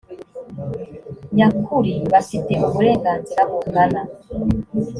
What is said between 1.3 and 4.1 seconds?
nyakuri bafite uburenganzira bungana